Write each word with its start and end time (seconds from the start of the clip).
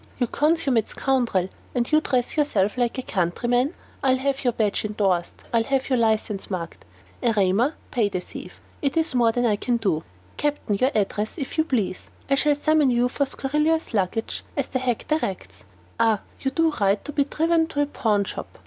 "You 0.17 0.25
consummate 0.25 0.89
scoundrel 0.89 1.49
and 1.75 1.91
you 1.91 2.01
dress 2.01 2.35
yourself 2.35 2.75
like 2.75 2.97
a 2.97 3.03
countryman! 3.03 3.75
I'll 4.01 4.17
have 4.17 4.43
your 4.43 4.51
badge 4.53 4.83
indorsed 4.83 5.35
I'll 5.53 5.63
have 5.65 5.89
your 5.89 5.97
license 5.99 6.49
marked. 6.49 6.85
Erema, 7.21 7.75
pay 7.91 8.09
the 8.09 8.19
thief; 8.19 8.59
it 8.81 8.97
is 8.97 9.13
more 9.13 9.31
than 9.31 9.45
I 9.45 9.57
can 9.57 9.77
do." 9.77 10.03
"Captain, 10.37 10.77
your 10.79 10.89
address, 10.95 11.37
if 11.37 11.55
you 11.55 11.63
please; 11.63 12.09
I 12.31 12.33
shall 12.33 12.55
summon 12.55 12.89
you 12.89 13.09
for 13.09 13.27
scurrilous 13.27 13.93
language, 13.93 14.43
as 14.57 14.69
the 14.69 14.79
hact 14.79 15.07
directs. 15.09 15.65
Ah, 15.99 16.21
you 16.39 16.49
do 16.49 16.71
right 16.81 17.05
to 17.05 17.11
be 17.11 17.23
driven 17.23 17.67
to 17.67 17.81
a 17.83 17.85
pawn 17.85 18.23
shop." 18.23 18.57